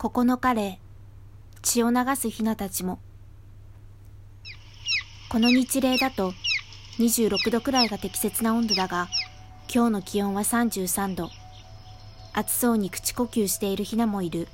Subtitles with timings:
[0.00, 0.78] 9日例
[1.60, 3.00] 血を流すヒナたちも。
[5.28, 6.32] この日例だと
[6.98, 9.10] 26度くらいが適切な温度だが
[9.70, 11.28] 今日の気温は33度。
[12.32, 14.48] 暑そうに口呼吸しているヒナもいる。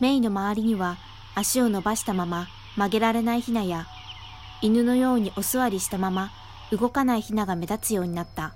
[0.00, 0.98] メイの周りには
[1.34, 3.86] 足を伸ばしたまま曲げられないヒナや
[4.60, 6.30] 犬のようにお座りしたまま
[6.70, 8.52] 動かないヒナが目立つようになった。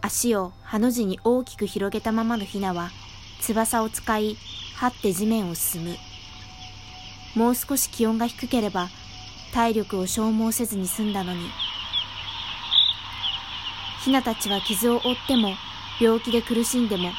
[0.00, 2.92] 足をハの字に大きく広げたままのヒナは
[3.40, 4.36] 翼を使い
[4.78, 5.96] 這って地面を進む。
[7.34, 8.88] もう少し気温が低ければ
[9.52, 11.48] 体力を消耗せずに済んだのに。
[14.04, 15.54] ヒナたちは傷を負っても
[16.00, 17.10] 病気で苦しんでも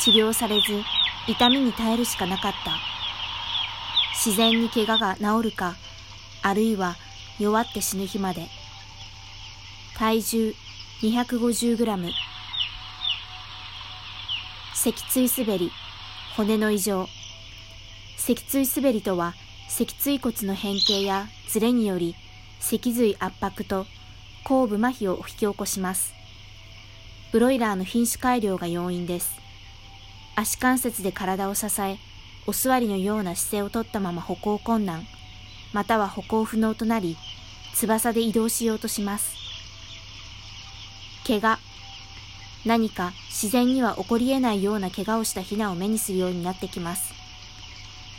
[0.00, 0.82] 治療されず
[1.26, 2.72] 痛みに耐えるしかなかった。
[4.14, 5.74] 自然に怪我が治るか
[6.42, 6.96] あるいは
[7.38, 8.48] 弱って死ぬ日まで。
[9.96, 10.54] 体重
[11.02, 12.12] 250g
[14.84, 15.72] 脊椎滑り
[16.36, 17.06] 骨の異常
[18.18, 19.34] 脊椎滑りとは
[19.68, 22.14] 脊椎骨の変形やズレにより
[22.60, 23.86] 脊髄圧迫と
[24.44, 26.12] 後部麻痺を引き起こします
[27.34, 29.32] ブロイラーの品種改良が要因です。
[30.36, 31.98] 足関節で体を支え、
[32.46, 35.04] お座りのような姿勢をとったまま歩行困難、
[35.72, 37.16] または歩行不能となり、
[37.74, 39.34] 翼で移動しようとします。
[41.26, 41.73] 怪我。
[42.64, 47.12] 何か自然には起こり得ないような怪我をしたヒナを目にするようになってきます。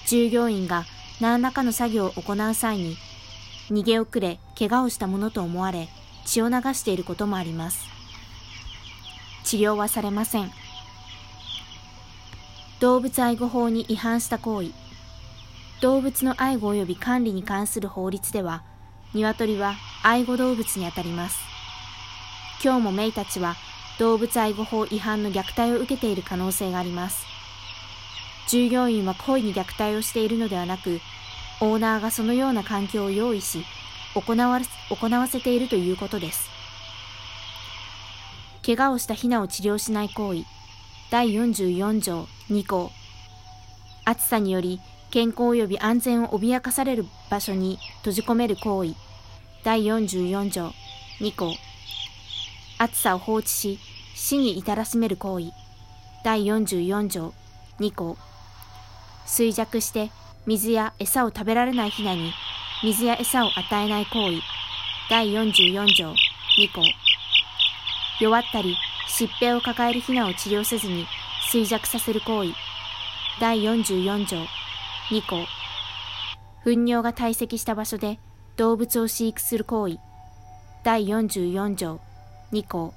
[0.08, 0.86] 従業員が
[1.20, 2.98] 何らかの作業を行う際に、
[3.72, 5.90] 逃げ遅れ、怪我をしたものと思われ、
[6.26, 7.88] 血を流していることもあります。
[9.44, 10.52] 治療はされません。
[12.80, 14.72] 動物愛護法に違反した行為。
[15.82, 18.64] 動物の愛護及び管理に関する法律では、
[19.14, 21.40] 鶏は愛護動物にあたります。
[22.64, 23.56] 今日もメイたちは
[24.00, 27.26] 動物愛護法違反の虐待を受けている可能性があります。
[28.48, 31.00] 従業員は故意に虐待をしているのではなく、
[31.62, 33.66] オーナーがそのような環境を用意し、
[34.14, 36.56] 行わ行わせているということです。
[38.66, 40.42] 怪我をしたヒナを治療しない行為
[41.12, 42.92] 第44条2項
[44.06, 44.82] 暑さにより
[45.12, 48.96] 健康及び安全を脅かされる場所に閉じ込める行為
[49.64, 50.72] 第44条
[51.20, 51.54] 2項
[52.80, 53.80] 暑さを放置し
[54.18, 55.52] 死に至らしめる行為。
[56.24, 57.34] 第44条。
[57.80, 58.18] 2項。
[59.28, 60.10] 衰弱して
[60.48, 62.32] 水や餌を食べられないヒナに
[62.82, 64.42] 水や餌を与えない行為。
[65.10, 66.12] 第44条。
[66.58, 66.82] 2項。
[68.22, 68.78] 弱ったり
[69.10, 71.06] 疾病を抱えるヒナを治療せずに
[71.52, 72.54] 衰弱させる行為。
[73.42, 74.38] 第44条。
[75.10, 75.46] 2項。
[76.64, 78.18] 糞尿が堆積した場所で
[78.56, 79.98] 動物を飼育する行為。
[80.86, 82.00] 第44条。
[82.54, 82.94] 2項。